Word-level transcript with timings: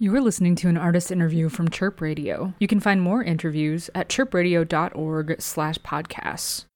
You 0.00 0.14
are 0.14 0.20
listening 0.20 0.54
to 0.56 0.68
an 0.68 0.76
artist 0.76 1.10
interview 1.10 1.48
from 1.48 1.70
Chirp 1.70 2.00
Radio. 2.00 2.54
You 2.60 2.68
can 2.68 2.78
find 2.78 3.02
more 3.02 3.20
interviews 3.20 3.90
at 3.96 4.08
chirpradio.org 4.08 5.42
slash 5.42 5.76
podcasts. 5.78 6.66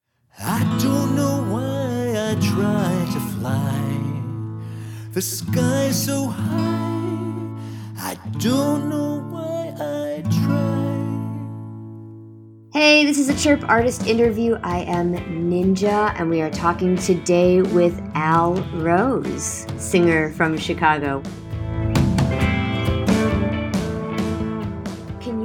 I 0.41 0.59
don't 0.83 1.15
know 1.15 1.41
why 1.45 2.15
I 2.17 2.35
try 2.41 3.13
to 3.13 3.21
fly. 3.39 4.03
The 5.13 5.23
sky's 5.23 6.05
so 6.05 6.27
high. 6.27 7.47
I 7.97 8.17
don't 8.41 8.89
know 8.91 9.21
why 9.31 9.73
I 9.79 10.23
try. 10.43 11.21
Hey, 12.73 13.05
this 13.07 13.21
is 13.21 13.29
a 13.29 13.39
Chirp 13.39 13.63
Artist 13.69 14.05
interview. 14.09 14.59
I 14.65 14.79
am 14.81 15.15
Ninja, 15.49 16.13
and 16.19 16.29
we 16.29 16.41
are 16.41 16.51
talking 16.51 16.97
today 16.97 17.63
with 17.63 18.03
Al 18.15 18.55
Rose, 18.81 19.65
singer 19.77 20.33
from 20.33 20.59
Chicago. 20.59 21.23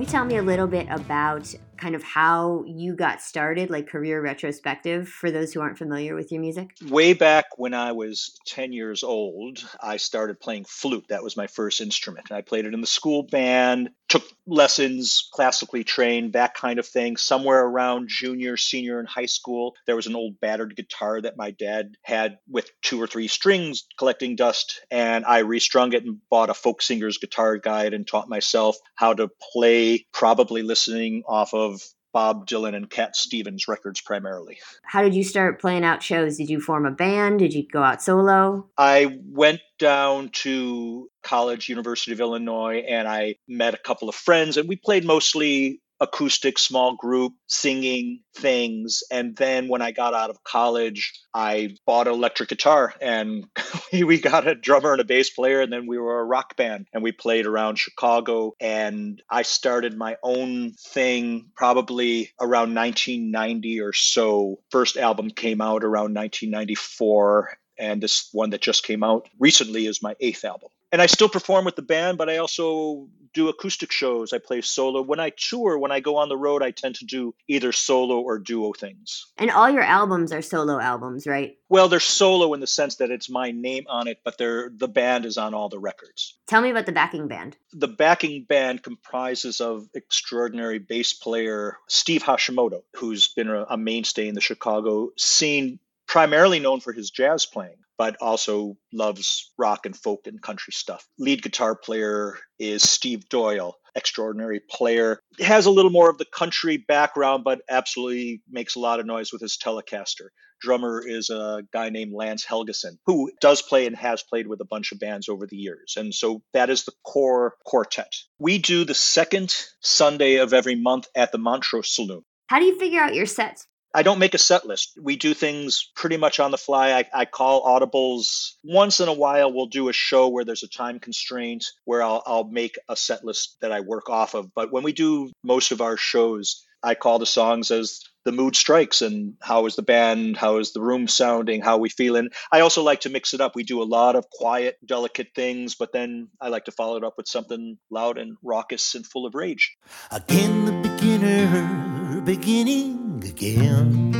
Tell 0.07 0.23
me 0.23 0.37
a 0.37 0.41
little 0.41 0.67
bit 0.67 0.87
about 0.89 1.53
kind 1.75 1.93
of 1.93 2.01
how 2.01 2.63
you 2.65 2.95
got 2.95 3.21
started, 3.21 3.69
like 3.69 3.87
career 3.87 4.21
retrospective, 4.21 5.07
for 5.09 5.29
those 5.29 5.53
who 5.53 5.59
aren't 5.59 5.77
familiar 5.77 6.15
with 6.15 6.31
your 6.31 6.39
music? 6.39 6.71
Way 6.89 7.13
back 7.13 7.45
when 7.57 7.73
I 7.73 7.91
was 7.91 8.39
10 8.45 8.71
years 8.71 9.03
old, 9.03 9.59
I 9.81 9.97
started 9.97 10.39
playing 10.39 10.65
flute. 10.65 11.05
That 11.09 11.23
was 11.23 11.35
my 11.35 11.47
first 11.47 11.81
instrument. 11.81 12.31
I 12.31 12.41
played 12.41 12.65
it 12.65 12.73
in 12.73 12.79
the 12.81 12.87
school 12.87 13.23
band, 13.23 13.89
took 14.07 14.23
lessons, 14.45 15.27
classically 15.33 15.83
trained, 15.83 16.33
that 16.33 16.53
kind 16.53 16.79
of 16.79 16.87
thing. 16.87 17.17
Somewhere 17.17 17.65
around 17.65 18.07
junior, 18.09 18.57
senior 18.57 18.99
in 18.99 19.05
high 19.05 19.25
school, 19.25 19.75
there 19.85 19.95
was 19.95 20.07
an 20.07 20.15
old 20.15 20.39
battered 20.39 20.75
guitar 20.75 21.21
that 21.21 21.37
my 21.37 21.51
dad 21.51 21.95
had 22.03 22.37
with 22.49 22.69
two 22.81 23.01
or 23.01 23.07
three 23.07 23.27
strings 23.27 23.85
collecting 23.97 24.35
dust. 24.35 24.81
And 24.89 25.25
I 25.25 25.39
restrung 25.39 25.93
it 25.93 26.03
and 26.03 26.19
bought 26.29 26.49
a 26.49 26.53
folk 26.53 26.81
singer's 26.81 27.17
guitar 27.17 27.57
guide 27.57 27.93
and 27.93 28.07
taught 28.07 28.29
myself 28.29 28.77
how 28.95 29.13
to 29.13 29.29
play, 29.51 30.05
probably 30.13 30.63
listening 30.63 31.23
off 31.27 31.53
of 31.53 31.81
Bob 32.17 32.47
Dylan 32.47 32.75
and 32.75 32.89
Cat 32.89 33.15
Stevens 33.15 33.67
records 33.67 34.01
primarily. 34.01 34.57
How 34.81 35.03
did 35.03 35.13
you 35.13 35.23
start 35.23 35.61
playing 35.61 35.83
out 35.83 36.01
shows? 36.01 36.37
Did 36.37 36.49
you 36.49 36.59
form 36.59 36.87
a 36.87 36.89
band? 36.89 37.37
Did 37.37 37.53
you 37.53 37.63
go 37.71 37.83
out 37.83 38.01
solo? 38.01 38.67
I 38.75 39.19
went 39.23 39.61
down 39.77 40.29
to 40.29 41.11
college, 41.21 41.69
University 41.69 42.13
of 42.13 42.19
Illinois, 42.19 42.83
and 42.89 43.07
I 43.07 43.35
met 43.47 43.75
a 43.75 43.77
couple 43.77 44.09
of 44.09 44.15
friends, 44.15 44.57
and 44.57 44.67
we 44.67 44.77
played 44.77 45.05
mostly 45.05 45.79
acoustic 45.99 46.59
small 46.59 46.95
group 46.95 47.33
singing 47.47 48.21
things. 48.35 49.03
And 49.11 49.35
then 49.35 49.67
when 49.67 49.81
i 49.81 49.91
got 49.91 50.13
out 50.13 50.29
of 50.29 50.43
college 50.43 51.13
i 51.33 51.75
bought 51.85 52.07
an 52.07 52.13
electric 52.13 52.49
guitar 52.49 52.93
and 53.01 53.45
we 53.93 54.19
got 54.19 54.47
a 54.47 54.55
drummer 54.55 54.91
and 54.91 55.01
a 55.01 55.05
bass 55.05 55.29
player 55.29 55.61
and 55.61 55.71
then 55.71 55.87
we 55.87 55.97
were 55.97 56.19
a 56.19 56.25
rock 56.25 56.55
band 56.55 56.87
and 56.93 57.03
we 57.03 57.11
played 57.11 57.45
around 57.45 57.77
chicago. 57.77 58.53
And 58.59 59.21
i 59.29 59.41
started 59.41 59.97
my 59.97 60.17
own 60.23 60.73
thing 60.73 61.49
probably 61.55 62.31
around 62.39 62.75
1990 62.75 63.81
or 63.81 63.93
so. 63.93 64.59
First 64.69 64.97
album 64.97 65.29
came 65.29 65.61
out 65.61 65.83
around 65.83 66.13
1994 66.13 67.57
and 67.79 68.01
this 68.01 68.29
one 68.31 68.51
that 68.51 68.61
just 68.61 68.83
came 68.83 69.03
out 69.03 69.29
recently 69.39 69.85
is 69.85 70.01
my 70.01 70.15
eighth 70.19 70.45
album 70.45 70.69
and 70.91 71.01
I 71.01 71.05
still 71.05 71.29
perform 71.29 71.65
with 71.65 71.75
the 71.75 71.81
band, 71.81 72.17
but 72.17 72.29
I 72.29 72.37
also 72.37 73.07
do 73.33 73.49
acoustic 73.49 73.91
shows. 73.91 74.33
I 74.33 74.39
play 74.39 74.61
solo. 74.61 75.01
When 75.01 75.19
I 75.19 75.29
tour, 75.29 75.77
when 75.77 75.91
I 75.91 75.99
go 75.99 76.17
on 76.17 76.29
the 76.29 76.37
road, 76.37 76.63
I 76.63 76.71
tend 76.71 76.95
to 76.95 77.05
do 77.05 77.35
either 77.47 77.71
solo 77.71 78.19
or 78.19 78.39
duo 78.39 78.73
things. 78.73 79.27
And 79.37 79.51
all 79.51 79.69
your 79.69 79.83
albums 79.83 80.31
are 80.31 80.41
solo 80.41 80.79
albums, 80.79 81.27
right? 81.27 81.55
Well, 81.69 81.87
they're 81.87 81.99
solo 81.99 82.53
in 82.53 82.61
the 82.61 82.67
sense 82.67 82.95
that 82.95 83.11
it's 83.11 83.29
my 83.29 83.51
name 83.51 83.85
on 83.87 84.07
it, 84.07 84.19
but 84.23 84.37
they're 84.37 84.69
the 84.69 84.87
band 84.87 85.25
is 85.25 85.37
on 85.37 85.53
all 85.53 85.69
the 85.69 85.79
records. 85.79 86.35
Tell 86.47 86.61
me 86.61 86.71
about 86.71 86.85
the 86.85 86.91
backing 86.91 87.27
band. 87.27 87.57
The 87.73 87.87
backing 87.87 88.45
band 88.45 88.81
comprises 88.81 89.61
of 89.61 89.87
extraordinary 89.93 90.79
bass 90.79 91.13
player 91.13 91.77
Steve 91.87 92.23
Hashimoto, 92.23 92.81
who's 92.95 93.27
been 93.27 93.49
a, 93.49 93.65
a 93.69 93.77
mainstay 93.77 94.27
in 94.27 94.35
the 94.35 94.41
Chicago 94.41 95.11
scene 95.17 95.79
primarily 96.07 96.59
known 96.59 96.79
for 96.79 96.93
his 96.93 97.11
jazz 97.11 97.45
playing, 97.45 97.77
but 97.97 98.15
also 98.21 98.77
loves 98.93 99.51
rock 99.57 99.85
and 99.85 99.95
folk 99.95 100.27
and 100.27 100.41
country 100.41 100.73
stuff. 100.73 101.07
Lead 101.19 101.41
guitar 101.41 101.75
player 101.75 102.37
is 102.59 102.83
Steve 102.83 103.27
Doyle, 103.29 103.75
extraordinary 103.95 104.61
player. 104.69 105.19
Has 105.39 105.65
a 105.65 105.71
little 105.71 105.91
more 105.91 106.09
of 106.09 106.17
the 106.17 106.25
country 106.25 106.77
background, 106.77 107.43
but 107.43 107.61
absolutely 107.69 108.41
makes 108.49 108.75
a 108.75 108.79
lot 108.79 108.99
of 108.99 109.05
noise 109.05 109.31
with 109.33 109.41
his 109.41 109.57
Telecaster. 109.57 110.29
Drummer 110.59 111.03
is 111.05 111.29
a 111.29 111.63
guy 111.71 111.89
named 111.89 112.13
Lance 112.13 112.45
Helgeson, 112.45 112.97
who 113.05 113.31
does 113.41 113.61
play 113.61 113.85
and 113.85 113.95
has 113.95 114.23
played 114.23 114.47
with 114.47 114.59
a 114.59 114.65
bunch 114.65 114.91
of 114.91 114.99
bands 114.99 115.29
over 115.29 115.45
the 115.45 115.55
years. 115.55 115.95
And 115.97 116.13
so 116.13 116.41
that 116.53 116.69
is 116.69 116.85
the 116.85 116.93
core 117.05 117.55
quartet. 117.65 118.11
We 118.39 118.57
do 118.57 118.83
the 118.83 118.95
second 118.95 119.55
Sunday 119.81 120.37
of 120.37 120.53
every 120.53 120.75
month 120.75 121.07
at 121.15 121.31
the 121.31 121.37
Montrose 121.37 121.93
Saloon. 121.93 122.23
How 122.47 122.59
do 122.59 122.65
you 122.65 122.79
figure 122.79 123.01
out 123.01 123.13
your 123.13 123.25
sets? 123.25 123.67
I 123.97 124.03
don't 124.03 124.19
make 124.19 124.35
a 124.35 124.37
set 124.37 124.63
list. 124.63 124.95
We 125.01 125.15
do 125.15 125.33
things 125.33 125.89
pretty 125.95 126.17
much 126.17 126.39
on 126.39 126.51
the 126.51 126.57
fly. 126.59 126.91
I, 126.91 127.05
I, 127.11 127.25
call 127.25 127.65
audibles. 127.65 128.51
Once 128.63 128.99
in 128.99 129.07
a 129.07 129.13
while, 129.13 129.51
we'll 129.51 129.65
do 129.65 129.89
a 129.89 129.93
show 129.93 130.27
where 130.27 130.45
there's 130.45 130.61
a 130.61 130.67
time 130.67 130.99
constraint 130.99 131.65
where 131.85 132.03
I'll, 132.03 132.21
I'll 132.27 132.43
make 132.43 132.77
a 132.87 132.95
set 132.95 133.25
list 133.25 133.57
that 133.61 133.71
I 133.71 133.79
work 133.79 134.07
off 134.07 134.35
of. 134.35 134.53
But 134.53 134.71
when 134.71 134.83
we 134.83 134.93
do 134.93 135.31
most 135.43 135.71
of 135.71 135.81
our 135.81 135.97
shows, 135.97 136.63
I 136.83 136.93
call 136.93 137.17
the 137.17 137.25
songs 137.25 137.71
as 137.71 138.01
the 138.23 138.31
mood 138.31 138.55
strikes 138.55 139.01
and 139.01 139.33
how 139.41 139.65
is 139.65 139.75
the 139.75 139.81
band, 139.81 140.37
how 140.37 140.57
is 140.57 140.73
the 140.73 140.81
room 140.81 141.07
sounding, 141.07 141.61
how 141.61 141.79
we 141.79 141.89
feeling. 141.89 142.29
I 142.51 142.59
also 142.59 142.83
like 142.83 142.99
to 142.99 143.09
mix 143.09 143.33
it 143.33 143.41
up. 143.41 143.55
We 143.55 143.63
do 143.63 143.81
a 143.81 143.83
lot 143.83 144.15
of 144.15 144.29
quiet, 144.29 144.77
delicate 144.85 145.29
things, 145.33 145.73
but 145.73 145.91
then 145.91 146.27
I 146.39 146.49
like 146.49 146.65
to 146.65 146.71
follow 146.71 146.97
it 146.97 147.03
up 147.03 147.15
with 147.17 147.27
something 147.27 147.79
loud 147.89 148.19
and 148.19 148.37
raucous 148.43 148.93
and 148.93 149.07
full 149.07 149.25
of 149.25 149.33
rage. 149.33 149.75
Again, 150.11 150.65
the 150.65 150.87
beginner, 150.87 152.21
beginning 152.21 152.96
again. 153.23 154.13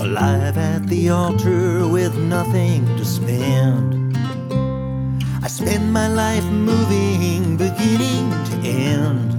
Alive 0.00 0.56
at 0.56 0.86
the 0.86 1.10
altar 1.10 1.86
with 1.88 2.16
nothing 2.16 2.84
to 2.96 3.04
spend. 3.04 4.16
I 5.42 5.48
spend 5.48 5.92
my 5.92 6.08
life 6.08 6.44
moving, 6.44 7.56
beginning 7.56 8.30
to 8.48 8.56
end 8.68 9.36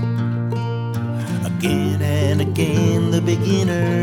again 1.45 2.01
and 2.01 2.41
again 2.41 3.11
the 3.11 3.22
beginner. 3.22 3.97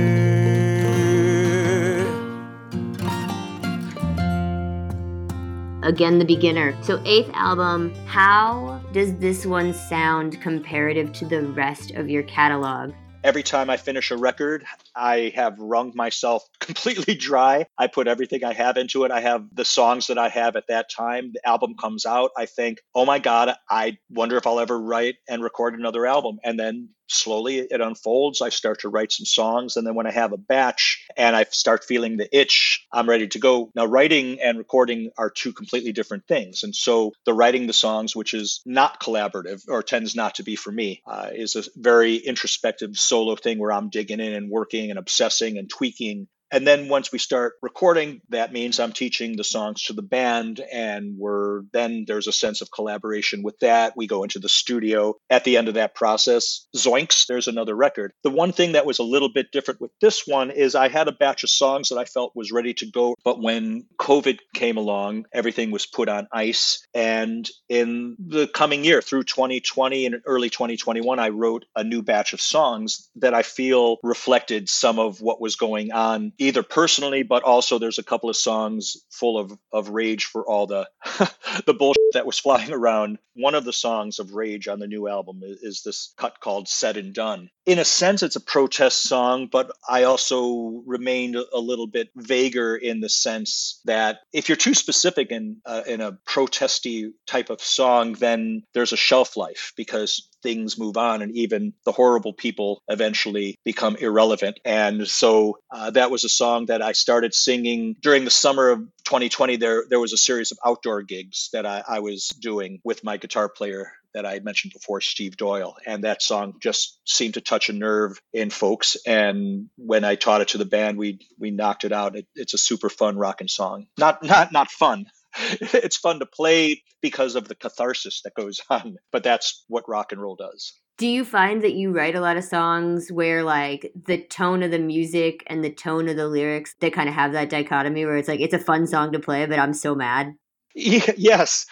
Again, 5.82 6.18
the 6.18 6.24
beginner. 6.24 6.74
So, 6.82 7.00
eighth 7.04 7.30
album, 7.34 7.94
how 8.06 8.80
does 8.92 9.14
this 9.18 9.44
one 9.44 9.74
sound 9.74 10.40
comparative 10.40 11.12
to 11.12 11.26
the 11.26 11.42
rest 11.42 11.90
of 11.92 12.08
your 12.08 12.22
catalog? 12.22 12.92
Every 13.24 13.42
time 13.42 13.70
I 13.70 13.78
finish 13.78 14.10
a 14.10 14.18
record, 14.18 14.66
I 14.96 15.32
have 15.34 15.58
wrung 15.58 15.92
myself 15.94 16.44
completely 16.60 17.14
dry. 17.14 17.66
I 17.78 17.86
put 17.86 18.08
everything 18.08 18.44
I 18.44 18.52
have 18.52 18.76
into 18.76 19.04
it. 19.04 19.10
I 19.10 19.20
have 19.20 19.46
the 19.52 19.64
songs 19.64 20.08
that 20.08 20.18
I 20.18 20.28
have 20.28 20.56
at 20.56 20.68
that 20.68 20.90
time. 20.90 21.32
The 21.34 21.46
album 21.48 21.74
comes 21.80 22.06
out. 22.06 22.30
I 22.36 22.46
think, 22.46 22.78
oh 22.94 23.04
my 23.04 23.18
God, 23.18 23.54
I 23.68 23.98
wonder 24.10 24.36
if 24.36 24.46
I'll 24.46 24.60
ever 24.60 24.78
write 24.78 25.16
and 25.28 25.42
record 25.42 25.74
another 25.74 26.06
album. 26.06 26.38
And 26.44 26.58
then 26.58 26.90
slowly 27.08 27.58
it 27.58 27.80
unfolds. 27.80 28.40
I 28.40 28.48
start 28.48 28.80
to 28.80 28.88
write 28.88 29.12
some 29.12 29.26
songs. 29.26 29.76
And 29.76 29.86
then 29.86 29.94
when 29.94 30.06
I 30.06 30.10
have 30.10 30.32
a 30.32 30.38
batch 30.38 31.06
and 31.16 31.36
I 31.36 31.44
start 31.44 31.84
feeling 31.84 32.16
the 32.16 32.36
itch, 32.36 32.86
I'm 32.92 33.08
ready 33.08 33.28
to 33.28 33.38
go. 33.38 33.70
Now, 33.74 33.86
writing 33.86 34.40
and 34.40 34.58
recording 34.58 35.10
are 35.16 35.30
two 35.30 35.52
completely 35.52 35.92
different 35.92 36.26
things. 36.26 36.62
And 36.62 36.74
so 36.74 37.12
the 37.26 37.34
writing 37.34 37.66
the 37.66 37.72
songs, 37.72 38.16
which 38.16 38.34
is 38.34 38.60
not 38.64 39.00
collaborative 39.00 39.62
or 39.68 39.82
tends 39.82 40.14
not 40.14 40.36
to 40.36 40.42
be 40.42 40.56
for 40.56 40.72
me, 40.72 41.02
uh, 41.06 41.30
is 41.32 41.56
a 41.56 41.64
very 41.76 42.16
introspective 42.16 42.96
solo 42.96 43.36
thing 43.36 43.58
where 43.58 43.72
I'm 43.72 43.90
digging 43.90 44.20
in 44.20 44.32
and 44.32 44.50
working 44.50 44.83
and 44.90 44.98
obsessing 44.98 45.58
and 45.58 45.70
tweaking 45.70 46.28
and 46.50 46.66
then 46.66 46.88
once 46.88 47.10
we 47.10 47.18
start 47.18 47.54
recording, 47.62 48.20
that 48.28 48.52
means 48.52 48.78
I'm 48.78 48.92
teaching 48.92 49.36
the 49.36 49.44
songs 49.44 49.84
to 49.84 49.92
the 49.92 50.02
band, 50.02 50.60
and 50.72 51.16
we're 51.18 51.62
then 51.72 52.04
there's 52.06 52.26
a 52.26 52.32
sense 52.32 52.60
of 52.60 52.70
collaboration 52.70 53.42
with 53.42 53.58
that. 53.60 53.96
We 53.96 54.06
go 54.06 54.22
into 54.22 54.38
the 54.38 54.48
studio. 54.48 55.14
At 55.30 55.44
the 55.44 55.56
end 55.56 55.68
of 55.68 55.74
that 55.74 55.94
process, 55.94 56.66
zoinks, 56.76 57.26
there's 57.26 57.48
another 57.48 57.74
record. 57.74 58.12
The 58.22 58.30
one 58.30 58.52
thing 58.52 58.72
that 58.72 58.86
was 58.86 58.98
a 58.98 59.04
little 59.04 59.32
bit 59.32 59.50
different 59.52 59.80
with 59.80 59.90
this 60.00 60.26
one 60.26 60.50
is 60.50 60.74
I 60.74 60.88
had 60.88 61.08
a 61.08 61.12
batch 61.12 61.44
of 61.44 61.50
songs 61.50 61.88
that 61.88 61.98
I 61.98 62.04
felt 62.04 62.36
was 62.36 62.52
ready 62.52 62.74
to 62.74 62.86
go, 62.86 63.14
but 63.24 63.40
when 63.40 63.86
COVID 63.98 64.38
came 64.54 64.76
along, 64.76 65.26
everything 65.32 65.70
was 65.70 65.86
put 65.86 66.08
on 66.08 66.28
ice. 66.32 66.86
And 66.94 67.48
in 67.68 68.16
the 68.18 68.46
coming 68.46 68.84
year, 68.84 69.02
through 69.02 69.24
2020 69.24 70.06
and 70.06 70.16
early 70.26 70.50
2021, 70.50 71.18
I 71.18 71.30
wrote 71.30 71.64
a 71.74 71.84
new 71.84 72.02
batch 72.02 72.32
of 72.32 72.40
songs 72.40 73.08
that 73.16 73.34
I 73.34 73.42
feel 73.42 73.96
reflected 74.02 74.68
some 74.68 74.98
of 74.98 75.20
what 75.20 75.40
was 75.40 75.56
going 75.56 75.92
on 75.92 76.32
either 76.38 76.62
personally, 76.62 77.22
but 77.22 77.42
also 77.42 77.78
there's 77.78 77.98
a 77.98 78.04
couple 78.04 78.30
of 78.30 78.36
songs 78.36 78.96
full 79.10 79.38
of, 79.38 79.52
of 79.72 79.90
rage 79.90 80.24
for 80.24 80.46
all 80.46 80.66
the 80.66 80.88
the 81.66 81.74
bullshit 81.74 82.12
that 82.14 82.26
was 82.26 82.38
flying 82.38 82.72
around. 82.72 83.18
One 83.34 83.54
of 83.54 83.64
the 83.64 83.72
songs 83.72 84.18
of 84.18 84.34
Rage 84.34 84.68
on 84.68 84.78
the 84.78 84.86
new 84.86 85.08
album 85.08 85.40
is, 85.42 85.58
is 85.62 85.82
this 85.82 86.14
cut 86.16 86.40
called 86.40 86.68
Said 86.68 86.96
and 86.96 87.12
Done. 87.12 87.50
In 87.66 87.78
a 87.78 87.84
sense, 87.84 88.22
it's 88.22 88.36
a 88.36 88.40
protest 88.40 89.02
song, 89.02 89.48
but 89.50 89.72
I 89.88 90.04
also 90.04 90.82
remained 90.86 91.36
a 91.36 91.58
little 91.58 91.86
bit 91.86 92.10
vaguer 92.14 92.76
in 92.76 93.00
the 93.00 93.08
sense 93.08 93.80
that 93.84 94.20
if 94.32 94.48
you're 94.48 94.56
too 94.56 94.74
specific 94.74 95.30
in, 95.30 95.56
uh, 95.66 95.82
in 95.86 96.00
a 96.00 96.12
protesty 96.24 97.12
type 97.26 97.50
of 97.50 97.60
song, 97.60 98.12
then 98.12 98.62
there's 98.72 98.92
a 98.92 98.96
shelf 98.96 99.36
life 99.36 99.72
because 99.76 100.28
things 100.44 100.78
move 100.78 100.96
on 100.96 101.22
and 101.22 101.36
even 101.36 101.72
the 101.84 101.90
horrible 101.90 102.34
people 102.34 102.82
eventually 102.88 103.56
become 103.64 103.96
irrelevant. 103.96 104.60
And 104.64 105.08
so 105.08 105.58
uh, 105.72 105.90
that 105.92 106.12
was 106.12 106.22
a 106.22 106.28
song 106.28 106.66
that 106.66 106.82
I 106.82 106.92
started 106.92 107.34
singing 107.34 107.96
during 108.00 108.24
the 108.24 108.30
summer 108.30 108.68
of 108.68 108.78
2020. 109.04 109.56
There, 109.56 109.84
there 109.88 109.98
was 109.98 110.12
a 110.12 110.18
series 110.18 110.52
of 110.52 110.58
outdoor 110.64 111.02
gigs 111.02 111.48
that 111.52 111.66
I, 111.66 111.82
I 111.88 112.00
was 112.00 112.28
doing 112.28 112.78
with 112.84 113.02
my 113.02 113.16
guitar 113.16 113.48
player 113.48 113.90
that 114.12 114.24
I 114.24 114.38
mentioned 114.38 114.72
before, 114.72 115.00
Steve 115.00 115.36
Doyle. 115.36 115.76
And 115.86 116.04
that 116.04 116.22
song 116.22 116.54
just 116.60 117.00
seemed 117.04 117.34
to 117.34 117.40
touch 117.40 117.68
a 117.68 117.72
nerve 117.72 118.20
in 118.32 118.50
folks. 118.50 118.96
And 119.06 119.68
when 119.76 120.04
I 120.04 120.14
taught 120.14 120.40
it 120.40 120.48
to 120.48 120.58
the 120.58 120.64
band, 120.64 120.98
we 120.98 121.18
we 121.38 121.50
knocked 121.50 121.84
it 121.84 121.92
out. 121.92 122.16
It, 122.16 122.26
it's 122.36 122.54
a 122.54 122.58
super 122.58 122.88
fun 122.88 123.16
rocking 123.16 123.48
song. 123.48 123.86
Not 123.98 124.22
not 124.22 124.52
not 124.52 124.70
fun, 124.70 125.06
it's 125.60 125.96
fun 125.96 126.18
to 126.20 126.26
play 126.26 126.82
because 127.00 127.34
of 127.34 127.48
the 127.48 127.54
catharsis 127.54 128.22
that 128.22 128.34
goes 128.34 128.60
on, 128.70 128.96
but 129.12 129.22
that's 129.22 129.64
what 129.68 129.88
rock 129.88 130.12
and 130.12 130.20
roll 130.20 130.36
does. 130.36 130.72
Do 130.96 131.08
you 131.08 131.24
find 131.24 131.62
that 131.62 131.74
you 131.74 131.90
write 131.90 132.14
a 132.14 132.20
lot 132.20 132.36
of 132.36 132.44
songs 132.44 133.10
where 133.10 133.42
like 133.42 133.92
the 134.06 134.22
tone 134.22 134.62
of 134.62 134.70
the 134.70 134.78
music 134.78 135.42
and 135.48 135.64
the 135.64 135.72
tone 135.72 136.08
of 136.08 136.16
the 136.16 136.28
lyrics 136.28 136.76
they 136.80 136.88
kind 136.88 137.08
of 137.08 137.16
have 137.16 137.32
that 137.32 137.50
dichotomy 137.50 138.04
where 138.04 138.16
it's 138.16 138.28
like 138.28 138.40
it's 138.40 138.54
a 138.54 138.60
fun 138.60 138.86
song 138.86 139.10
to 139.10 139.18
play 139.18 139.44
but 139.46 139.58
I'm 139.58 139.74
so 139.74 139.94
mad? 139.94 140.34
Yes, 140.76 141.66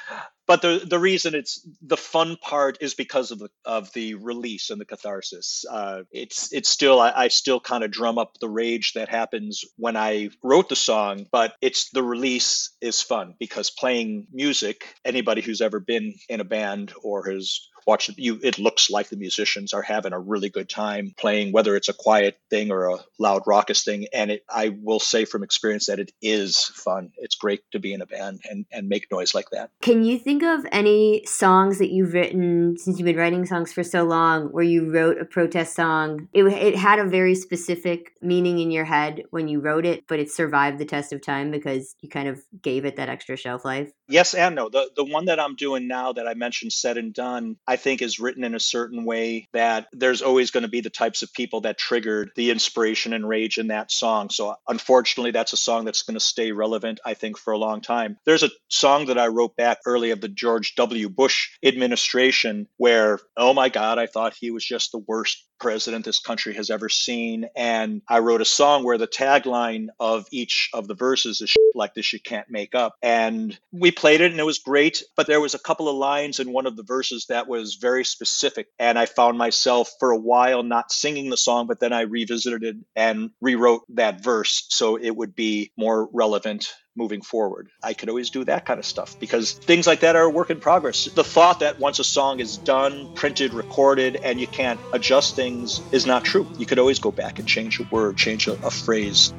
but 0.53 0.61
the 0.61 0.85
the 0.87 0.99
reason 0.99 1.35
it's 1.35 1.67
the 1.81 1.97
fun 1.97 2.37
part 2.37 2.77
is 2.83 2.93
because 2.93 3.31
of 3.31 3.39
the 3.39 3.49
of 3.65 3.91
the 3.95 4.17
release 4.17 4.69
and 4.69 4.79
the 4.79 4.85
catharsis. 4.85 5.65
Uh, 5.71 6.03
it's 6.13 6.53
it's 6.53 6.69
still 6.69 7.01
I, 7.01 7.11
I 7.17 7.29
still 7.29 7.59
kind 7.59 7.83
of 7.83 7.91
drum 7.91 8.19
up 8.19 8.37
the 8.39 8.51
rage 8.51 8.93
that 8.93 9.09
happens 9.09 9.65
when 9.79 9.97
I 9.97 10.29
wrote 10.43 10.69
the 10.69 10.77
song, 10.77 11.27
but 11.33 11.55
it's 11.63 11.89
the 11.89 12.03
release 12.03 12.77
is 12.83 13.01
fun 13.01 13.35
because 13.39 13.71
playing 13.71 14.27
music. 14.31 14.95
Anybody 15.07 15.41
who's 15.41 15.63
ever 15.63 15.81
been 15.81 16.17
in 16.29 16.43
a 16.43 16.45
band 16.45 16.93
or 17.03 17.31
has 17.31 17.71
watch 17.87 18.11
you 18.17 18.39
it 18.43 18.59
looks 18.59 18.91
like 18.91 19.09
the 19.09 19.17
musicians 19.17 19.73
are 19.73 19.83
having 19.83 20.13
a 20.13 20.19
really 20.19 20.49
good 20.49 20.69
time 20.69 21.15
playing 21.19 21.53
whether 21.53 21.77
it's 21.77 21.89
a 21.89 21.93
quiet 21.93 22.39
thing 22.51 22.71
or 22.71 22.87
a 22.87 22.99
loud 23.19 23.43
raucous 23.47 23.85
thing 23.85 24.07
and 24.13 24.31
it 24.31 24.45
i 24.49 24.69
will 24.83 25.01
say 25.01 25.25
from 25.25 25.43
experience 25.43 25.87
that 25.87 25.99
it 25.99 26.13
is 26.21 26.65
fun 26.75 27.11
it's 27.17 27.35
great 27.35 27.61
to 27.73 27.79
be 27.79 27.93
in 27.93 28.03
a 28.03 28.07
band 28.07 28.41
and 28.49 28.67
and 28.73 28.89
make 28.89 29.11
noise 29.11 29.35
like 29.35 29.51
that 29.51 29.71
can 29.81 30.05
you 30.05 30.19
think 30.19 30.42
of 30.45 30.67
any 30.73 31.25
songs 31.27 31.79
that 31.79 31.91
you've 31.91 32.15
written 32.15 32.77
since 32.77 32.99
you've 32.99 33.07
been 33.07 33.17
writing 33.17 33.47
songs 33.47 33.73
for 33.73 33.83
so 33.83 34.05
long 34.05 34.47
where 34.49 34.65
you 34.65 34.93
wrote 34.93 35.21
a 35.21 35.25
protest 35.25 35.75
song 35.75 36.29
it, 36.33 36.45
it 36.45 36.77
had 36.77 36.99
a 36.99 37.05
very 37.05 37.35
specific 37.35 38.13
meaning 38.21 38.59
in 38.59 38.71
your 38.71 38.85
head 38.85 39.23
when 39.31 39.49
you 39.49 39.61
wrote 39.61 39.87
it 39.87 40.05
but 40.07 40.19
it 40.19 40.31
survived 40.31 40.79
the 40.79 40.85
test 40.85 41.13
of 41.13 41.23
time 41.23 41.51
because 41.51 41.95
you 42.01 42.09
kind 42.09 42.29
of 42.29 42.43
gave 42.61 42.85
it 42.85 42.97
that 42.97 43.09
extra 43.09 43.37
shelf 43.37 43.65
life 43.65 43.91
yes 44.09 44.35
and 44.35 44.55
no 44.55 44.69
the 44.69 44.91
the 44.97 45.05
one 45.05 45.27
that 45.27 45.41
i'm 45.41 45.57
doing 45.57 45.87
now 45.87 46.13
that 46.13 46.27
i 46.27 46.35
mentioned 46.35 46.73
said 46.73 46.97
and 46.97 47.15
done 47.15 47.57
I 47.67 47.77
think 47.77 48.03
is 48.03 48.19
written 48.19 48.45
in 48.45 48.55
a 48.55 48.61
certain 48.61 49.05
way 49.05 49.49
that 49.53 49.87
there's 49.93 50.23
always 50.23 50.51
going 50.51 50.63
to 50.63 50.69
be 50.69 50.81
the 50.81 50.91
types 50.91 51.23
of 51.23 51.33
people 51.33 51.63
that 51.63 51.79
triggered 51.79 52.31
the 52.37 52.51
inspiration 52.51 53.13
and 53.13 53.29
rage 53.29 53.59
in 53.59 53.69
that 53.69 53.91
song. 53.91 54.31
So 54.31 54.55
unfortunately, 54.69 55.31
that's 55.31 55.53
a 55.53 55.57
song 55.57 55.85
that's 55.85 56.03
going 56.03 56.15
to 56.15 56.21
stay 56.21 56.53
relevant, 56.53 57.01
I 57.05 57.15
think, 57.15 57.39
for 57.39 57.53
a 57.53 57.59
long 57.59 57.81
time. 57.81 58.19
There's 58.25 58.43
a 58.43 58.51
song 58.69 59.07
that 59.07 59.19
I 59.19 59.29
wrote 59.29 59.57
back 59.57 59.79
early 59.87 60.11
the 60.23 60.29
George 60.29 60.75
W. 60.77 61.11
Bush 61.11 61.51
administration 61.63 62.67
where, 62.79 63.19
oh 63.37 63.53
my 63.53 63.69
God, 63.69 63.99
I 63.99 64.07
thought 64.07 64.35
he 64.39 64.51
was 64.51 64.65
just 64.65 64.93
the 64.93 65.05
worst 65.07 65.45
president 65.63 66.05
this 66.05 66.19
country 66.19 66.55
has 66.55 66.71
ever 66.71 66.89
seen. 66.89 67.47
And 67.55 68.03
I 68.09 68.19
wrote 68.19 68.41
a 68.41 68.45
song 68.45 68.85
where 68.85 68.99
the 68.99 69.07
tagline 69.07 69.87
of 70.01 70.27
each 70.33 70.69
of 70.75 70.89
the 70.89 70.95
verses 70.95 71.41
is 71.41 71.55
like 71.75 71.95
this 71.95 72.13
you 72.13 72.21
can't 72.21 72.51
make 72.51 72.75
up. 72.75 72.97
And 73.01 73.59
we 73.71 73.93
played 73.93 74.21
it 74.21 74.33
and 74.33 74.41
it 74.41 74.45
was 74.45 74.59
great. 74.59 75.03
But 75.17 75.29
there 75.29 75.41
was 75.41 75.55
a 75.55 75.61
couple 75.61 75.89
of 75.89 75.97
lines 75.97 76.41
in 76.41 76.53
one 76.53 76.67
of 76.67 76.77
the 76.77 76.83
verses 76.83 77.27
that 77.29 77.49
was 77.49 77.77
very 77.77 78.05
specific. 78.05 78.67
And 78.79 78.99
I 78.99 79.07
found 79.07 79.39
myself 79.39 79.93
for 80.01 80.11
a 80.11 80.19
while 80.19 80.63
not 80.65 80.93
singing 80.93 81.31
the 81.31 81.37
song, 81.37 81.69
but 81.69 81.81
then 81.81 81.93
I 81.93 82.03
revisited 82.03 82.65
it 82.65 82.77
and 82.97 83.31
rewrote 83.41 83.83
that 83.91 84.23
verse 84.23 84.67
so 84.69 84.97
it 84.97 85.17
would 85.17 85.35
be 85.35 85.73
more 85.77 86.09
relevant 86.13 86.75
moving 86.97 87.23
forward. 87.23 87.71
I 87.83 87.95
could 87.95 88.09
always 88.09 88.31
do 88.31 88.45
that 88.45 88.67
kind 88.67 88.79
of 88.79 88.85
stuff 88.85 89.19
because 89.19 89.53
things 89.53 89.87
like 89.87 90.01
that 90.01 90.17
are 90.17 90.25
a 90.25 90.31
work 90.31 90.51
in 90.51 90.61
progress. 90.61 91.07
The 91.07 91.25
thought 91.25 91.61
that 91.61 91.79
once 91.79 91.99
a 91.99 92.05
song 92.05 92.41
is 92.41 92.59
done, 92.59 93.15
printed, 93.15 93.55
recorded, 93.55 94.17
and 94.17 94.41
you 94.41 94.47
can't 94.47 94.81
adjust 94.93 95.37
things 95.37 95.52
is 95.93 96.07
not 96.07 96.25
true. 96.25 96.47
You 96.59 96.67
could 96.67 96.79
always 96.79 96.99
go 96.99 97.11
back 97.11 97.39
and 97.39 97.47
change 97.47 97.81
a 97.81 97.85
word, 97.91 98.17
change 98.17 98.49
a, 98.49 98.53
a 98.65 98.71
phrase. 98.71 99.33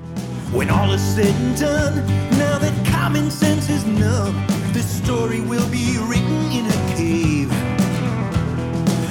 When 0.51 0.69
all 0.69 0.92
is 0.92 1.01
said 1.01 1.33
and 1.36 1.57
done, 1.57 1.95
now 2.38 2.57
that 2.60 2.88
common 2.88 3.31
sense 3.31 3.69
is 3.69 3.86
numb, 3.86 4.36
this 4.71 4.88
story 5.04 5.42
will 5.42 5.68
be 5.69 5.98
written 6.07 6.51
in 6.51 6.65
a 6.65 6.95
cave. 6.95 7.50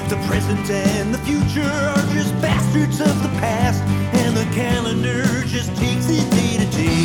The 0.09 0.17
present 0.29 0.71
and 0.71 1.13
the 1.15 1.19
future 1.19 1.69
are 1.69 2.07
just 2.15 2.33
bastards 2.41 3.01
of 3.01 3.23
the 3.23 3.31
past, 3.41 3.83
and 4.23 4.37
the 4.37 4.45
calendar 4.55 5.25
just 5.47 5.75
takes 5.77 6.09
it 6.09 6.31
day 6.31 6.59
to 6.59 6.71
day. 6.77 7.03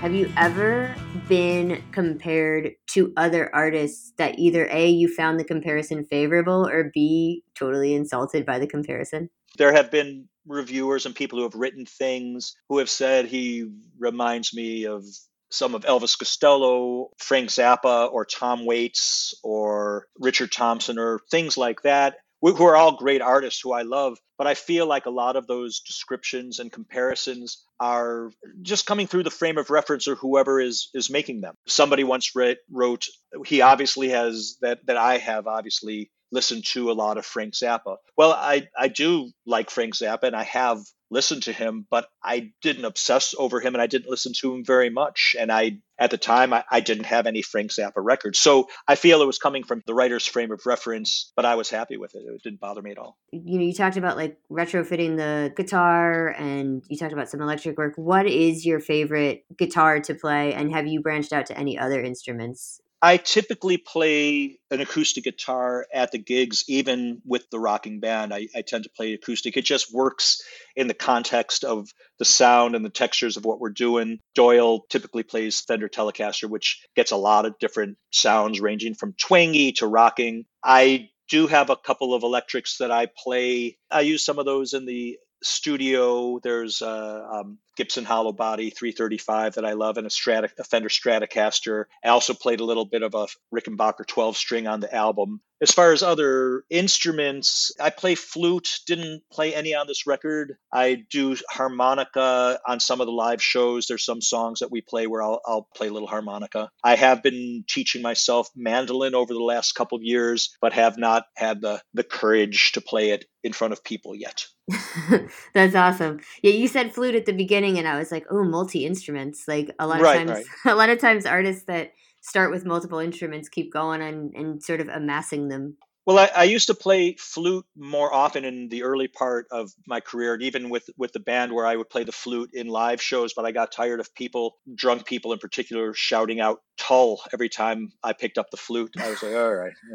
Have 0.00 0.12
you 0.14 0.30
ever 0.36 0.94
been 1.28 1.82
compared 1.92 2.72
to 2.88 3.12
other 3.16 3.54
artists 3.54 4.12
that 4.18 4.38
either 4.38 4.68
A, 4.70 4.88
you 4.88 5.14
found 5.14 5.38
the 5.38 5.44
comparison 5.44 6.04
favorable, 6.04 6.66
or 6.66 6.90
B, 6.92 7.42
totally 7.54 7.94
insulted 7.94 8.44
by 8.44 8.58
the 8.58 8.66
comparison? 8.66 9.30
There 9.56 9.72
have 9.72 9.90
been 9.90 10.28
reviewers 10.46 11.06
and 11.06 11.14
people 11.14 11.38
who 11.38 11.44
have 11.44 11.54
written 11.54 11.86
things 11.86 12.54
who 12.68 12.78
have 12.78 12.90
said 12.90 13.26
he 13.26 13.70
reminds 13.98 14.54
me 14.54 14.86
of 14.86 15.04
some 15.50 15.74
of 15.74 15.84
Elvis 15.84 16.18
Costello, 16.18 17.10
Frank 17.18 17.48
Zappa, 17.48 18.12
or 18.12 18.24
Tom 18.24 18.66
Waits, 18.66 19.34
or 19.44 20.08
Richard 20.18 20.50
Thompson, 20.50 20.98
or 20.98 21.20
things 21.30 21.56
like 21.56 21.82
that 21.82 22.16
who 22.52 22.64
are 22.64 22.76
all 22.76 22.96
great 22.96 23.22
artists 23.22 23.60
who 23.62 23.72
I 23.72 23.82
love, 23.82 24.18
but 24.36 24.46
I 24.46 24.54
feel 24.54 24.86
like 24.86 25.06
a 25.06 25.10
lot 25.10 25.36
of 25.36 25.46
those 25.46 25.80
descriptions 25.80 26.58
and 26.58 26.70
comparisons 26.70 27.64
are 27.80 28.30
just 28.62 28.86
coming 28.86 29.06
through 29.06 29.22
the 29.22 29.30
frame 29.30 29.58
of 29.58 29.70
reference 29.70 30.08
or 30.08 30.14
whoever 30.16 30.60
is 30.60 30.90
is 30.94 31.10
making 31.10 31.40
them. 31.40 31.54
Somebody 31.66 32.04
once 32.04 32.34
wrote, 32.34 32.58
wrote 32.70 33.06
he 33.46 33.60
obviously 33.60 34.10
has 34.10 34.56
that 34.60 34.84
that 34.86 34.96
I 34.96 35.18
have 35.18 35.46
obviously 35.46 36.10
listened 36.32 36.64
to 36.64 36.90
a 36.90 36.92
lot 36.92 37.16
of 37.16 37.24
Frank 37.24 37.54
Zappa. 37.54 37.96
Well, 38.16 38.32
I 38.32 38.68
I 38.78 38.88
do 38.88 39.30
like 39.46 39.70
Frank 39.70 39.94
Zappa 39.94 40.24
and 40.24 40.36
I 40.36 40.44
have 40.44 40.80
listened 41.14 41.44
to 41.44 41.52
him, 41.52 41.86
but 41.88 42.08
I 42.22 42.52
didn't 42.60 42.84
obsess 42.84 43.34
over 43.38 43.60
him 43.60 43.74
and 43.74 43.80
I 43.80 43.86
didn't 43.86 44.10
listen 44.10 44.32
to 44.40 44.52
him 44.52 44.64
very 44.64 44.90
much. 44.90 45.34
And 45.38 45.50
I, 45.50 45.78
at 45.98 46.10
the 46.10 46.18
time, 46.18 46.52
I, 46.52 46.64
I, 46.70 46.80
didn't 46.80 47.04
have 47.04 47.26
any 47.26 47.40
Frank 47.40 47.70
Zappa 47.70 47.92
records. 47.98 48.38
So 48.40 48.68
I 48.88 48.96
feel 48.96 49.22
it 49.22 49.26
was 49.26 49.38
coming 49.38 49.62
from 49.62 49.82
the 49.86 49.94
writer's 49.94 50.26
frame 50.26 50.50
of 50.50 50.66
reference, 50.66 51.32
but 51.36 51.46
I 51.46 51.54
was 51.54 51.70
happy 51.70 51.96
with 51.96 52.14
it. 52.14 52.24
It 52.26 52.42
didn't 52.42 52.60
bother 52.60 52.82
me 52.82 52.90
at 52.90 52.98
all. 52.98 53.16
You 53.30 53.58
know, 53.58 53.64
you 53.64 53.72
talked 53.72 53.96
about 53.96 54.16
like 54.16 54.36
retrofitting 54.50 55.16
the 55.16 55.54
guitar 55.56 56.34
and 56.36 56.82
you 56.90 56.98
talked 56.98 57.12
about 57.12 57.30
some 57.30 57.40
electric 57.40 57.78
work. 57.78 57.94
What 57.96 58.26
is 58.26 58.66
your 58.66 58.80
favorite 58.80 59.44
guitar 59.56 60.00
to 60.00 60.14
play? 60.14 60.52
And 60.52 60.72
have 60.74 60.86
you 60.86 61.00
branched 61.00 61.32
out 61.32 61.46
to 61.46 61.58
any 61.58 61.78
other 61.78 62.02
instruments 62.02 62.80
I 63.04 63.18
typically 63.18 63.76
play 63.76 64.60
an 64.70 64.80
acoustic 64.80 65.24
guitar 65.24 65.86
at 65.92 66.10
the 66.10 66.16
gigs, 66.16 66.64
even 66.68 67.20
with 67.26 67.44
the 67.50 67.58
rocking 67.58 68.00
band. 68.00 68.32
I, 68.32 68.48
I, 68.56 68.62
tend 68.62 68.84
to 68.84 68.90
play 68.96 69.12
acoustic. 69.12 69.58
It 69.58 69.66
just 69.66 69.92
works 69.92 70.40
in 70.74 70.86
the 70.86 70.94
context 70.94 71.64
of 71.64 71.90
the 72.18 72.24
sound 72.24 72.74
and 72.74 72.82
the 72.82 72.88
textures 72.88 73.36
of 73.36 73.44
what 73.44 73.60
we're 73.60 73.68
doing. 73.68 74.20
Doyle 74.34 74.86
typically 74.88 75.22
plays 75.22 75.60
Fender 75.60 75.90
Telecaster, 75.90 76.48
which 76.48 76.82
gets 76.96 77.10
a 77.10 77.16
lot 77.16 77.44
of 77.44 77.58
different 77.58 77.98
sounds 78.10 78.58
ranging 78.58 78.94
from 78.94 79.12
twangy 79.20 79.72
to 79.72 79.86
rocking. 79.86 80.46
I 80.64 81.10
do 81.28 81.46
have 81.46 81.68
a 81.68 81.76
couple 81.76 82.14
of 82.14 82.22
electrics 82.22 82.78
that 82.78 82.90
I 82.90 83.08
play. 83.22 83.76
I 83.90 84.00
use 84.00 84.24
some 84.24 84.38
of 84.38 84.46
those 84.46 84.72
in 84.72 84.86
the 84.86 85.18
studio. 85.44 86.38
There's 86.42 86.82
a 86.82 87.28
um, 87.32 87.58
Gibson 87.76 88.04
Hollow 88.04 88.32
Body 88.32 88.70
335 88.70 89.54
that 89.54 89.64
I 89.64 89.72
love, 89.72 89.96
and 89.96 90.06
a, 90.06 90.10
Strata, 90.10 90.50
a 90.58 90.64
Fender 90.64 90.88
Stratocaster. 90.88 91.84
I 92.04 92.08
also 92.08 92.34
played 92.34 92.60
a 92.60 92.64
little 92.64 92.84
bit 92.84 93.02
of 93.02 93.14
a 93.14 93.26
Rickenbacker 93.54 94.06
12 94.06 94.36
string 94.36 94.66
on 94.66 94.80
the 94.80 94.94
album. 94.94 95.40
As 95.60 95.70
far 95.70 95.92
as 95.92 96.02
other 96.02 96.64
instruments, 96.68 97.72
I 97.80 97.90
play 97.90 98.16
flute. 98.16 98.80
Didn't 98.86 99.22
play 99.32 99.54
any 99.54 99.74
on 99.74 99.86
this 99.86 100.06
record. 100.06 100.56
I 100.72 101.04
do 101.10 101.36
harmonica 101.48 102.60
on 102.66 102.80
some 102.80 103.00
of 103.00 103.06
the 103.06 103.12
live 103.12 103.42
shows. 103.42 103.86
There's 103.86 104.04
some 104.04 104.20
songs 104.20 104.58
that 104.58 104.70
we 104.70 104.82
play 104.82 105.06
where 105.06 105.22
I'll, 105.22 105.40
I'll 105.46 105.68
play 105.74 105.88
a 105.88 105.92
little 105.92 106.08
harmonica. 106.08 106.70
I 106.82 106.96
have 106.96 107.22
been 107.22 107.64
teaching 107.68 108.02
myself 108.02 108.48
mandolin 108.54 109.14
over 109.14 109.32
the 109.32 109.40
last 109.42 109.72
couple 109.72 109.96
of 109.96 110.02
years, 110.02 110.54
but 110.60 110.72
have 110.72 110.98
not 110.98 111.24
had 111.36 111.60
the 111.60 111.80
the 111.94 112.04
courage 112.04 112.72
to 112.72 112.80
play 112.80 113.10
it 113.10 113.24
in 113.42 113.52
front 113.52 113.72
of 113.72 113.84
people 113.84 114.14
yet. 114.14 114.46
That's 115.54 115.74
awesome. 115.74 116.20
Yeah, 116.42 116.52
you 116.52 116.68
said 116.68 116.94
flute 116.94 117.14
at 117.14 117.26
the 117.26 117.32
beginning, 117.32 117.78
and 117.78 117.86
I 117.86 117.98
was 117.98 118.10
like, 118.10 118.24
oh, 118.30 118.44
multi 118.44 118.86
instruments. 118.86 119.46
Like 119.46 119.70
a 119.78 119.86
lot 119.86 120.00
of 120.00 120.06
Right, 120.06 120.10
times, 120.10 120.40
right. 120.40 120.46
a 120.64 120.74
lot 120.74 120.88
of 120.88 120.98
times, 120.98 121.26
artists 121.26 121.64
that 121.64 121.92
start 122.20 122.50
with 122.50 122.64
multiple 122.64 122.98
instruments 122.98 123.48
keep 123.50 123.72
going 123.72 124.00
and, 124.00 124.34
and 124.34 124.62
sort 124.62 124.80
of 124.80 124.88
amassing 124.88 125.48
them. 125.48 125.76
Well, 126.06 126.18
I, 126.18 126.30
I 126.36 126.44
used 126.44 126.66
to 126.66 126.74
play 126.74 127.16
flute 127.18 127.64
more 127.76 128.12
often 128.12 128.44
in 128.44 128.68
the 128.68 128.82
early 128.82 129.08
part 129.08 129.46
of 129.50 129.72
my 129.86 130.00
career, 130.00 130.34
and 130.34 130.42
even 130.42 130.68
with 130.68 130.90
with 130.98 131.12
the 131.12 131.20
band 131.20 131.52
where 131.52 131.66
I 131.66 131.76
would 131.76 131.88
play 131.88 132.04
the 132.04 132.12
flute 132.12 132.50
in 132.52 132.66
live 132.66 133.00
shows. 133.00 133.32
But 133.32 133.46
I 133.46 133.52
got 133.52 133.72
tired 133.72 134.00
of 134.00 134.14
people, 134.14 134.56
drunk 134.74 135.06
people 135.06 135.32
in 135.32 135.38
particular, 135.38 135.94
shouting 135.94 136.40
out 136.40 136.60
"Tull" 136.76 137.22
every 137.32 137.48
time 137.48 137.92
I 138.02 138.12
picked 138.12 138.36
up 138.36 138.50
the 138.50 138.58
flute. 138.58 138.92
I 138.98 139.08
was 139.08 139.22
like, 139.22 139.34
all 139.34 139.54
right. 139.54 139.72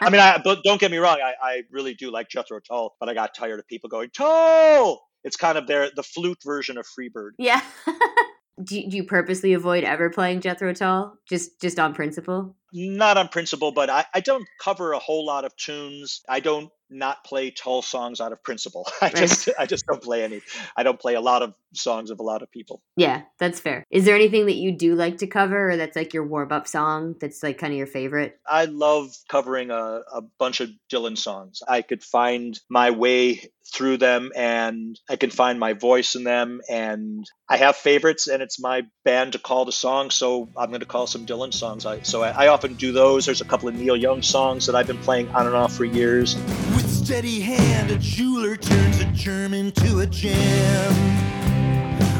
I 0.00 0.10
mean, 0.10 0.20
I, 0.20 0.40
but 0.42 0.62
don't 0.62 0.80
get 0.80 0.92
me 0.92 0.98
wrong, 0.98 1.18
I, 1.20 1.34
I 1.42 1.62
really 1.72 1.94
do 1.94 2.12
like 2.12 2.28
Jethro 2.28 2.60
Tull, 2.60 2.94
but 3.00 3.08
I 3.08 3.14
got 3.14 3.34
tired 3.34 3.58
of 3.58 3.66
people 3.66 3.90
going 3.90 4.10
"Tull." 4.10 5.02
It's 5.24 5.36
kind 5.36 5.58
of 5.58 5.66
their 5.66 5.90
the 5.94 6.04
flute 6.04 6.38
version 6.44 6.78
of 6.78 6.86
Freebird. 6.86 7.30
yeah. 7.38 7.60
do, 8.62 8.78
you- 8.80 9.04
purposely 9.04 9.52
avoid 9.52 9.84
ever 9.84 10.10
playing 10.10 10.40
Jethro 10.40 10.72
Tull, 10.72 11.16
just 11.28 11.60
just 11.60 11.78
on 11.78 11.94
principle? 11.94 12.56
not 12.72 13.16
on 13.16 13.28
principle, 13.28 13.72
but 13.72 13.88
I, 13.88 14.04
I 14.12 14.20
don't 14.20 14.46
cover 14.60 14.92
a 14.92 14.98
whole 14.98 15.24
lot 15.24 15.46
of 15.46 15.56
tunes. 15.56 16.20
I 16.28 16.40
don't 16.40 16.70
not 16.90 17.24
play 17.24 17.50
Tull 17.50 17.82
songs 17.82 18.20
out 18.20 18.32
of 18.32 18.42
principle. 18.42 18.86
I 19.00 19.06
Right. 19.06 19.16
just 19.16 19.48
I 19.58 19.66
just 19.66 19.86
don't 19.86 20.02
play 20.02 20.22
any. 20.24 20.40
I 20.76 20.82
don't 20.82 21.00
play 21.00 21.14
a 21.14 21.20
lot 21.20 21.42
of 21.42 21.54
songs 21.74 22.10
of 22.10 22.20
a 22.20 22.22
lot 22.22 22.42
of 22.42 22.50
people. 22.50 22.80
Yeah, 22.96 23.22
that's 23.38 23.60
fair. 23.60 23.84
Is 23.90 24.04
there 24.04 24.14
anything 24.14 24.46
that 24.46 24.54
you 24.56 24.72
do 24.72 24.94
like 24.94 25.18
to 25.18 25.26
cover, 25.26 25.70
or 25.70 25.76
that's 25.76 25.96
like 25.96 26.14
your 26.14 26.26
warm 26.26 26.52
up 26.52 26.66
song? 26.68 27.14
That's 27.20 27.42
like 27.42 27.58
kind 27.58 27.72
of 27.72 27.76
your 27.78 27.86
favorite? 27.86 28.38
I 28.48 28.66
love 28.66 29.10
covering 29.28 29.70
a, 29.70 30.00
a 30.12 30.22
bunch 30.38 30.60
of 30.60 30.70
Dylan 30.92 31.18
songs. 31.18 31.60
I 31.66 31.82
could 31.82 32.02
find 32.02 32.58
my 32.70 32.90
way 32.90 33.40
through 33.74 33.96
them 33.96 34.30
and 34.36 34.96
I 35.10 35.16
can 35.16 35.30
find 35.30 35.58
my 35.58 35.72
voice 35.72 36.14
in 36.14 36.22
them. 36.22 36.60
And 36.70 37.24
I 37.48 37.56
have 37.56 37.74
favorites, 37.76 38.28
and 38.28 38.40
it's 38.42 38.60
my 38.60 38.82
band 39.04 39.32
to 39.32 39.38
call 39.40 39.64
the 39.64 39.72
song. 39.72 40.10
So 40.10 40.48
I'm 40.56 40.68
going 40.68 40.80
to 40.80 40.86
call 40.86 41.06
some 41.06 41.26
Dylan 41.26 41.52
songs. 41.52 41.84
I, 41.84 42.02
so 42.02 42.22
I, 42.22 42.44
I 42.44 42.48
often 42.48 42.74
do 42.74 42.92
those. 42.92 43.26
There's 43.26 43.40
a 43.40 43.44
couple 43.44 43.68
of 43.68 43.74
Neil 43.74 43.96
Young 43.96 44.22
songs 44.22 44.66
that 44.66 44.74
I've 44.76 44.86
been 44.86 44.98
playing 44.98 45.28
on 45.30 45.46
and 45.46 45.56
off 45.56 45.74
for 45.74 45.84
years. 45.84 46.36
With 46.76 46.90
steady 46.90 47.40
hand, 47.40 47.90
a 47.90 47.96
jeweler 47.96 48.54
turns 48.54 49.00
a 49.00 49.06
germ 49.06 49.54
into 49.54 50.00
a 50.00 50.06
gem. 50.06 50.92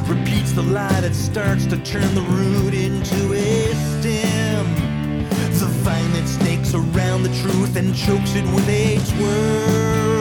Repeats 0.08 0.52
the 0.52 0.62
lie 0.62 1.00
that 1.02 1.14
starts 1.14 1.66
to 1.66 1.76
turn 1.84 2.14
the 2.14 2.22
root 2.22 2.72
into 2.72 3.34
a 3.34 3.75
stem. 3.75 4.75
The 5.60 5.66
vine 5.84 6.12
that 6.12 6.26
snakes 6.26 6.72
around 6.72 7.25
the 7.25 7.34
truth 7.42 7.76
and 7.76 7.94
chokes 7.94 8.34
it 8.34 8.44
with 8.54 8.66
a 8.66 8.96
twirl. 9.14 10.15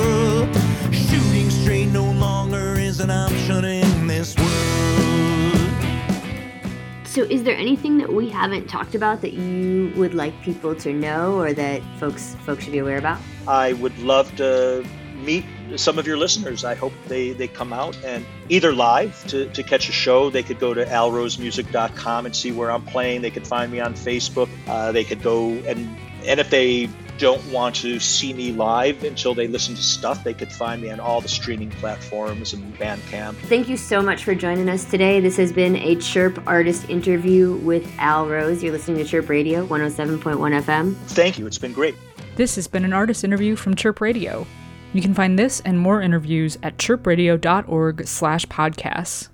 So, 7.16 7.22
is 7.22 7.44
there 7.44 7.56
anything 7.56 7.98
that 8.00 8.12
we 8.12 8.28
haven't 8.28 8.68
talked 8.68 8.94
about 8.94 9.22
that 9.22 9.32
you 9.32 9.90
would 9.96 10.14
like 10.14 10.34
people 10.42 10.76
to 10.76 10.92
know, 10.92 11.40
or 11.40 11.54
that 11.54 11.82
folks 11.98 12.36
folks 12.46 12.66
should 12.66 12.74
be 12.74 12.80
aware 12.80 12.98
about? 12.98 13.22
I 13.48 13.72
would 13.72 13.98
love 14.00 14.36
to 14.36 14.86
meet 15.24 15.46
some 15.78 15.98
of 15.98 16.06
your 16.06 16.18
listeners. 16.18 16.66
I 16.66 16.76
hope 16.76 16.92
they, 17.08 17.32
they 17.32 17.48
come 17.48 17.72
out 17.72 17.98
and 18.04 18.26
either 18.50 18.74
live 18.74 19.26
to, 19.28 19.50
to 19.52 19.64
catch 19.64 19.88
a 19.88 19.94
show. 19.94 20.30
They 20.30 20.44
could 20.44 20.60
go 20.60 20.74
to 20.74 20.84
alrosemusic.com 20.84 22.26
and 22.26 22.36
see 22.36 22.52
where 22.52 22.70
I'm 22.70 22.84
playing. 22.84 23.22
They 23.22 23.32
could 23.32 23.48
find 23.48 23.72
me 23.72 23.80
on 23.80 23.94
Facebook. 23.94 24.50
Uh, 24.68 24.92
they 24.92 25.06
could 25.06 25.24
go 25.24 25.52
and 25.52 25.96
and 26.26 26.42
if 26.42 26.50
they 26.50 26.90
don't 27.18 27.44
want 27.52 27.76
to 27.78 28.00
see 28.00 28.34
me 28.34 28.52
live 28.52 29.04
until 29.04 29.34
they 29.34 29.48
listen 29.48 29.76
to 29.76 29.82
stuff, 29.82 30.24
they 30.24 30.34
could 30.34 30.52
find 30.52 30.82
me 30.82 30.90
on 30.90 31.00
all 31.00 31.22
the 31.22 31.28
streaming 31.28 31.70
platforms 31.72 32.54
and 32.54 32.78
Bandcamp. 32.78 33.36
Thank 33.48 33.70
you 33.70 33.78
so 33.78 34.02
much 34.02 34.24
for 34.24 34.36
joining 34.36 34.70
us 34.70 34.86
today. 34.86 35.20
This 35.20 35.38
has 35.38 35.52
been 35.52 35.76
a 35.78 35.96
Chirp 35.96 36.42
artist 36.48 36.90
interview 36.90 37.56
with 37.58 37.90
Al 37.98 38.28
Rose. 38.28 38.64
You're 38.64 38.74
listening 38.74 38.98
to 38.98 39.06
Chirp 39.06 39.30
Radio 39.30 39.66
107.1 39.68 40.64
FM. 40.64 40.96
Thank 41.08 41.40
you. 41.40 41.48
It's 41.48 41.58
been 41.58 41.74
great. 41.74 41.96
This 42.36 42.56
has 42.56 42.68
been 42.68 42.84
an 42.84 42.94
artist 42.94 43.24
interview 43.24 43.56
from 43.56 43.76
Chirp 43.76 44.02
Radio. 44.02 44.46
You 44.94 45.02
can 45.02 45.14
find 45.14 45.38
this 45.38 45.62
and 45.62 45.80
more 45.80 46.02
interviews 46.02 46.58
at 46.64 46.78
chirpradio.org 46.78 48.08
slash 48.08 48.46
podcasts. 48.46 49.30